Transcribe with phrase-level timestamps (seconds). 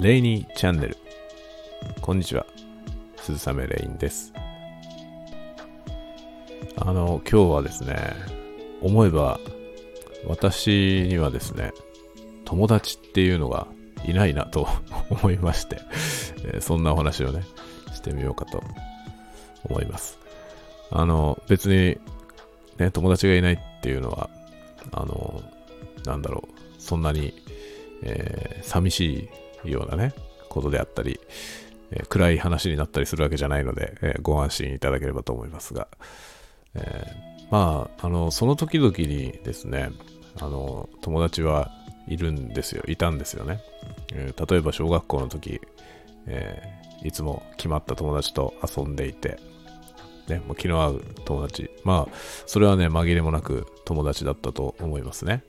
[0.00, 0.96] レイニーチャンネル。
[2.00, 2.46] こんにちは。
[3.16, 4.32] 鈴雨レインです。
[6.76, 8.14] あの、今日はですね、
[8.80, 9.40] 思えば、
[10.24, 11.72] 私にはですね、
[12.44, 13.66] 友達っていうのが
[14.04, 14.68] いないなと
[15.10, 15.80] 思いまして、
[16.54, 17.42] えそんなお話をね、
[17.92, 18.62] してみようかと
[19.64, 20.16] 思います。
[20.92, 21.98] あの、別に、
[22.78, 24.30] ね、友達がいないっていうのは、
[24.92, 25.42] あの、
[26.04, 27.34] なんだろう、そんなに、
[28.04, 29.28] えー、寂しい
[29.64, 30.14] ようなね、
[30.48, 31.20] ことであったり、
[31.90, 35.88] えー、暗い話になったりするわけじゃないので、えー、ご安心いただければと思いますが、
[36.74, 37.06] え
[37.50, 39.90] まあ、あの、その時々にですね、
[40.40, 41.70] あの、友達は
[42.06, 43.60] いるんですよ、いたんですよね。
[44.12, 45.60] え例えば小学校の時、
[46.26, 46.62] え
[47.02, 49.38] いつも決まった友達と遊んでいて、
[50.28, 51.70] ね、もう気の合う友達。
[51.84, 52.14] まあ、
[52.46, 55.42] それはね、紛れもなく友達だったと思いますね。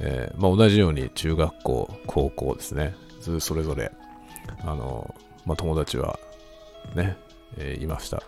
[0.00, 3.92] えー、まあ、同じように中学校、高校ですね、それぞれ、
[4.62, 6.18] あの、まあ、友達は
[6.94, 7.16] ね、
[7.56, 8.22] えー、いました。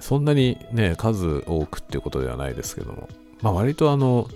[0.00, 3.08] そんなにね、数多くっていうことではないですけども、
[3.42, 4.28] まあ、割とあの、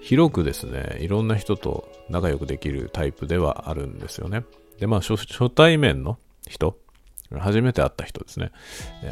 [0.00, 4.44] 広くですね、いろんな人と仲良くできるタイプではあるんですよね。
[4.78, 6.78] で、まあ、初対面の人、
[7.38, 8.50] 初めて会った人ですね。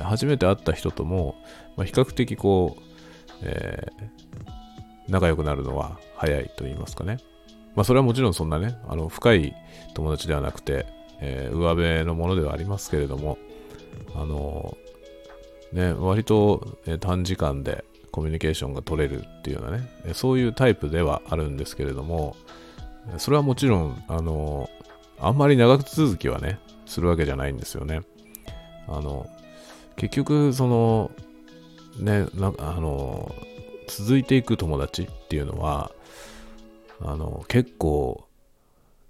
[0.02, 1.36] 初めて会った人とも、
[1.76, 2.82] まあ、比較的こう、
[3.42, 4.50] えー、
[5.08, 7.18] 仲良くなるのは早いと言いますかね。
[7.74, 9.54] まあそれはもちろんそんなね、あの深い
[9.94, 10.86] 友達ではなくて、
[11.20, 13.38] えー、上辺のものではありますけれども、
[14.14, 14.76] あの
[15.72, 22.36] ね、割と、え短時間でコミュニケーションが取れるっていうようなね、そういうタイプではあるんですけれども、
[23.18, 24.68] それはもちろん、あの
[25.20, 28.02] あんまり長続きはね、するわけじゃないんですよね。
[28.86, 29.26] あの、
[29.96, 31.10] 結局、その、
[31.98, 33.34] ね、なあの、
[33.88, 35.90] 続いていく友達っていうのは、
[37.00, 38.26] あの、結構、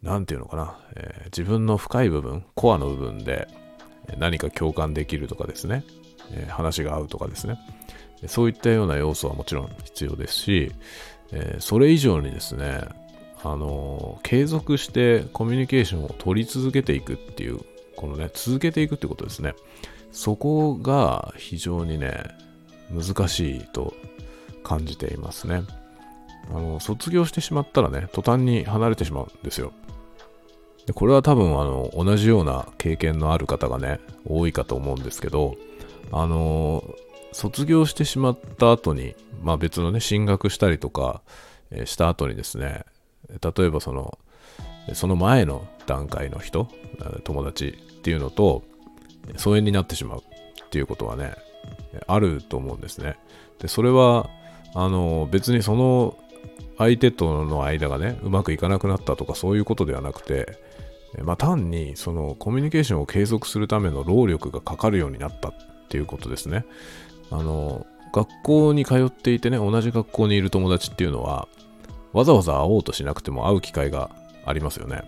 [0.03, 3.49] なんていうのかな、えー、自分の深い部分、コアの部分で
[4.16, 5.84] 何か共感できるとかですね、
[6.32, 7.59] えー、話が合うとかですね、
[8.26, 10.72] そういったような要素はもちろん必要ですし、
[11.32, 12.82] えー、それ以上にですね、
[13.43, 17.60] あの継続してコミュニケーションを取り続けていくっていう、
[17.97, 19.55] このね、続けていくってことですね。
[20.10, 22.25] そこが非常にね、
[22.91, 23.94] 難しいと
[24.65, 25.62] 感じていますね。
[26.50, 29.72] あの、卒業してしまったらね、途端に離れてしまうんですよ。
[30.86, 35.56] でこれは多分、あの、同じような経験のある方がね、多いかと思うんですけど、
[36.10, 36.82] あの、
[37.32, 41.20] 卒業してしまった後に、まあ別のね、進学したりとか、
[41.70, 42.84] え、した後にですね、
[43.28, 44.19] 例えばその、
[44.94, 46.69] その前の段階の人、
[47.25, 48.62] 友達っていうのと、
[49.37, 51.34] 疎遠になってしまうっていうことはね、
[52.06, 53.19] あると思うんですね。
[53.58, 54.31] で、それは、
[54.75, 56.16] あの、別にその
[56.76, 60.59] 相手との間がね、うまくいかなくなったとかそういうことではなくて、
[61.22, 65.54] まあ単にそのコミュニケーションを継続するための労力がかかるようになったっ
[65.88, 66.64] ていうことですね。
[67.31, 71.48] あの、学校に通っていてね、同じ学校にいる友達っていうのは、
[72.12, 74.10] わざわざ会おうとしなくても会う機会が
[74.44, 75.03] ありますよね。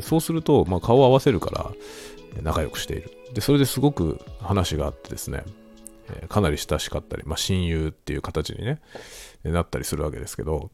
[0.00, 1.70] そうすると、まあ、顔を合わせるから
[2.42, 3.10] 仲良くしている。
[3.34, 5.44] で、それですごく話があってですね、
[6.08, 8.80] えかなり親しかったり、まあ、親友っていう形にね、
[9.44, 10.70] なったりするわけですけど、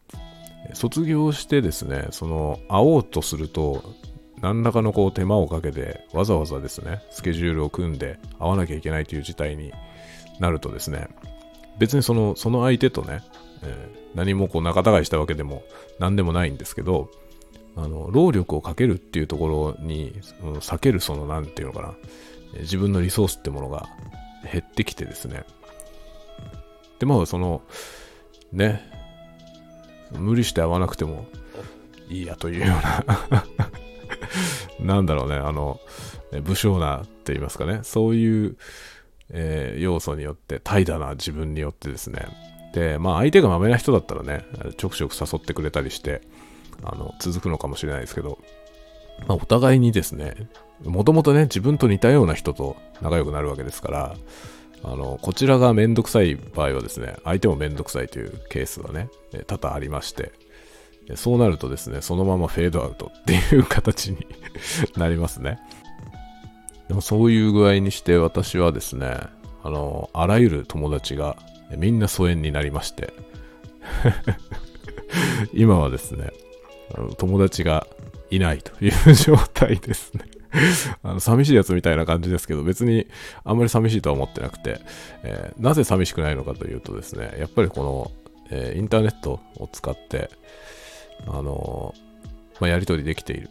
[0.75, 3.83] 卒業してですね、その、会おうとすると、
[4.41, 9.73] 何らかのこう手間をかけて、わざわざですね、スケジュールを組んで会わなきゃいけないという事態に
[10.41, 11.09] なるとですね、
[11.79, 13.23] 別にその、その相手とね、
[13.63, 15.63] えー、何もこう仲違いしたわけでも
[15.99, 17.11] 何でもないんですけど、
[17.77, 20.13] あの、労力をかけるっていうところに、
[20.61, 21.95] 避けるその、なんていうのかな、
[22.61, 23.89] 自分のリソースってものが
[24.51, 25.45] 減ってきてですね。
[26.99, 27.63] で、まあ、その、
[28.53, 28.89] ね、
[30.13, 31.27] 無理して会わなくても
[32.09, 33.45] いいやというような
[34.81, 35.81] なんだろうね、あの、
[36.43, 38.57] 武将なって言いますかね、そういう、
[39.31, 42.27] えー、要素によって、怠惰な自分によってですね、
[42.75, 44.45] で、まあ相手がまめな人だったらね、
[44.77, 46.23] ちょくちょく誘ってくれたりして、
[46.83, 48.39] あの、続くのかもしれないですけど、
[49.27, 50.35] まあお互いにですね、
[50.85, 54.17] もともとね、自分と似たような人と仲良くなるわけですから、
[54.85, 59.09] あの、こちらがめんどくさい場合はですね、相手もめんどくさいというケースはね、
[59.47, 60.33] 多々ありまして、
[61.15, 64.27] そうなるとですね、そのままフェードアウトっていう形に
[64.97, 65.59] なりますね。
[66.89, 69.19] でもそういう具合にして私はですね、
[69.63, 71.37] あの、あらゆる友達が
[71.77, 73.15] みんな疎遠になりまして
[75.55, 76.33] 今はですね、
[77.19, 77.87] 友達が
[78.37, 80.25] いないという状態ですね
[81.03, 83.07] あの寂しいやつみたいな感じですけど、別に
[83.45, 84.81] あんまり寂しいとは思ってなくて、
[85.23, 88.11] えー、なぜ寂しくないのかというとですね、やっぱりこの、
[88.51, 90.31] えー、インターネットを使って、
[91.27, 93.49] あのー、まあ、やり取りできている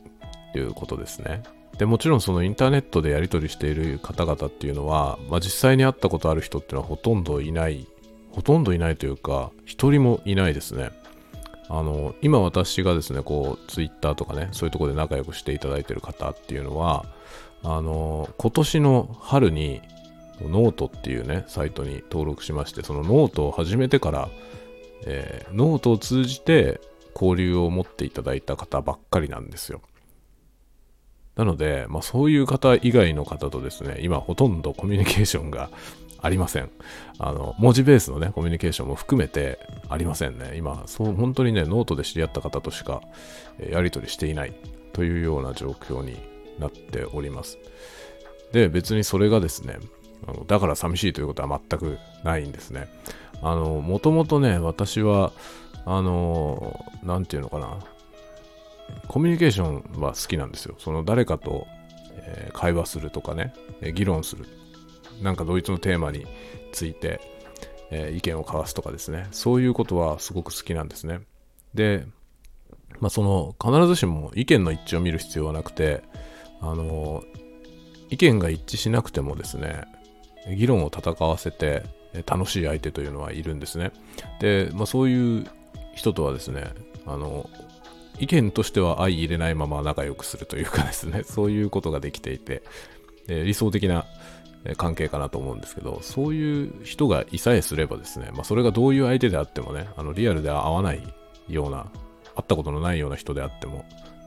[0.53, 1.43] ということですね。
[1.77, 7.87] でもちろんそのインターネットでやり取りしている方々っていうのは、まあ、実際に会ったことある人っていうのはほとんどいない
[8.31, 10.91] ほとんどいないというか一人もいないですね
[11.73, 17.05] あの今私がですねこうツイッターとかねそういうとこで仲良くしていただいてる方っていうのは
[17.63, 19.81] あの今年の春に
[20.41, 24.29] ノートっていうねサイトに登録しましてそのノートを始めてから、
[25.05, 26.81] えー、ノートを通じて
[27.13, 29.81] 交流を持っていただいた方ばっかりなんですよ。
[31.35, 35.69] なので、まあ、そういう方以外の方とですね、今ほとんどコミュニケーションが
[36.21, 36.69] ありません。
[37.19, 39.59] あの、文字ベースのね、コミュニケーションも含めて
[39.89, 40.53] ありませんね。
[40.55, 43.01] 今、そう、本当にね、ノートで知り合った方としか、
[43.59, 44.53] えやり取りしていない
[44.93, 46.17] というような状況に
[46.59, 47.57] なっております。
[48.51, 49.79] で、別にそれがですね、
[50.27, 52.87] あのだから寂しいということは全くないんですね。
[53.41, 55.31] あの、もともとね、私は、
[55.85, 57.79] あの、なんていうのかな、
[59.07, 60.75] コミュニケーションは好きなんですよ。
[60.77, 61.65] その誰かと、
[62.23, 63.53] え、会話するとかね、
[63.93, 64.45] 議論する。
[65.21, 66.25] なんかドイツのテーマに
[66.71, 67.21] ついて、
[67.91, 69.27] えー、意見を交わすとかですね。
[69.31, 71.21] そういうことはすごく好きなんですね。
[71.73, 72.05] で、
[72.99, 76.03] まあ、その必ずしも意見の一致を見る必要はなくて、
[76.59, 77.23] あの
[78.09, 79.85] 意見が一致しなくてもですね、
[80.55, 81.83] 議論を戦わせて
[82.25, 83.91] 楽しい相手というのはいるんですね。
[84.39, 85.47] で、まあ、そういう
[85.95, 86.73] 人とはですね、
[87.05, 87.49] あの
[88.19, 92.63] 意見としては相入れないまま仲良くするというかですね、そういうことができていて、
[93.27, 94.05] 理想的な
[94.77, 101.01] 関係かなと思うんですけど、そういう人がいさえすればですね、まあ、それがどういう相手であってもね、あのリアルでは会わない
[101.49, 101.87] ような、
[102.35, 103.85] 会ったことのないような人であっても、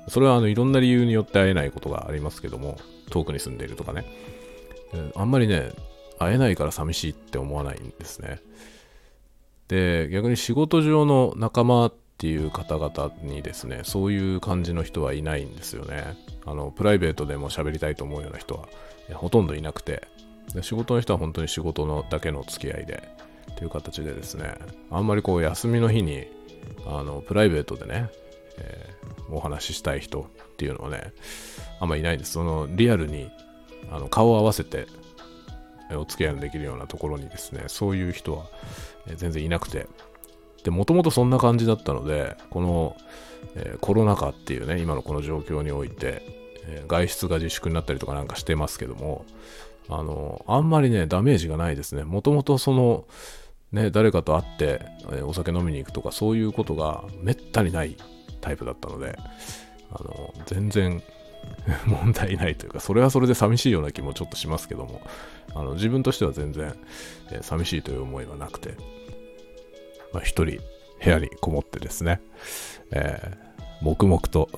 [0.08, 2.78] それはあのいろんな理由によって会えないことがありますけども、
[3.10, 4.04] 遠くに住んでいるとかね、
[5.14, 5.70] あんまりね、
[6.18, 8.40] 会えないから寂しいって思わないんですね。
[9.68, 16.16] で、逆に仕事上の仲間っていう方々にですね、そういう感じの人はいないんですよね。
[16.46, 18.68] あの、プライベートでも喋りたいと思うような人は
[19.14, 20.06] ほとんどいなくて、
[20.62, 23.08] 仕事の人は本当に仕事のだけの付き合いで、
[23.56, 24.54] という形でですね、
[24.90, 26.26] あんまりこう休みの日に、
[26.86, 28.10] あの、プライベートでね、
[28.58, 30.24] えー、お話ししたい人っ
[30.56, 31.12] ていうのはね、
[31.80, 32.32] あんまりいないんです。
[32.32, 33.30] そのリアルに
[33.90, 34.86] あの顔を合わせて
[35.90, 38.46] お付き合いのできるようなところにですね、そういう人は
[39.16, 39.86] 全然いなくて、
[40.62, 42.96] で、もともとそんな感じだったので、この、
[43.54, 46.22] えー、コロナ禍っていうね、今のこの状況において、
[46.88, 49.26] 外出が自粛になったりとかなんかしてますけども、
[49.88, 52.04] あの、あんまりね、ダメージがないですね。
[52.04, 53.06] もともとその、
[53.72, 54.80] ね、誰かと会って、
[55.12, 57.96] え、お酒飲みに行くとか、そういうことがめったにない
[58.40, 59.18] タイプだったので、
[59.90, 61.02] あの、全然
[61.86, 65.02] 問題ないというか、それはそれで寂しいような気もちょっとしますけども、
[65.54, 66.74] あの自分としては全然、
[67.30, 68.74] えー、寂しいという思いはなくて、
[70.12, 70.60] まあ、一人
[71.02, 72.20] 部屋にこもってですね、
[72.90, 74.48] えー、黙々と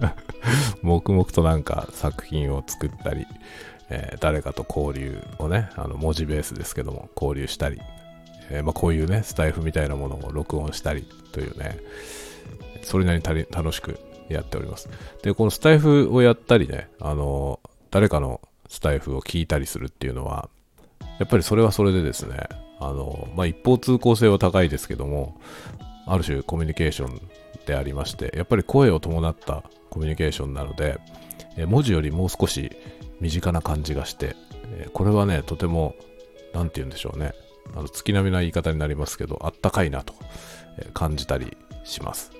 [0.82, 3.26] 黙々となんか作品を作ったり、
[3.88, 7.80] えー、誰かと交流をね、あの文字ベースですけども、交流したり、
[8.50, 11.78] えー、まあ、こういうね、スタイフみたいなものを録音したりというね、
[12.82, 13.98] それなりに楽しく
[14.28, 14.88] やっております。
[15.22, 17.60] で、このスタイフをやったりね、あの、
[17.90, 20.48] 誰かのスタイフを聞いたりするっていうのは、
[21.18, 22.48] やっぱりそれはそれでですね、
[22.78, 25.40] あの、まあ、一方通行性は高いですけども、
[26.06, 27.20] ある種コミュニケーション
[27.66, 30.98] でありまして、やっぱり声を伴ったコミュニケーションなので、
[31.56, 32.70] え文字よりもう少し
[33.20, 34.36] 身近な感じがして、
[34.72, 35.94] えこれはね、とても、
[36.54, 37.32] なんて言うんでしょうね。
[37.74, 40.14] あの月並みな言い方になりますけど、あったかいなと
[40.94, 42.32] 感じたりします。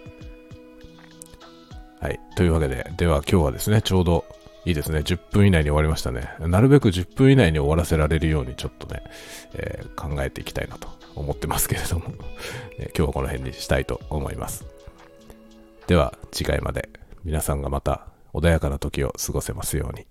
[2.01, 2.21] はい。
[2.37, 4.25] というわけで、では今日はですね、ちょうど
[4.65, 4.99] いいですね。
[4.99, 6.29] 10分以内に終わりましたね。
[6.41, 9.03] なるべく10分以内に終わらせられるようにちょっとね、
[9.55, 12.07] えー、考えていきたいなと思ってますけれども、
[12.79, 14.67] え、今日はこの辺にしたいと思います。
[15.87, 16.89] では次回まで
[17.25, 20.07] 皆さんがまた穏やかな時を過ごせますように。